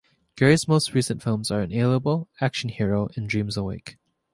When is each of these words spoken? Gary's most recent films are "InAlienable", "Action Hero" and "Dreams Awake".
Gary's 0.35 0.67
most 0.67 0.95
recent 0.95 1.21
films 1.21 1.51
are 1.51 1.63
"InAlienable", 1.63 2.25
"Action 2.39 2.69
Hero" 2.71 3.09
and 3.15 3.29
"Dreams 3.29 3.55
Awake". 3.55 3.99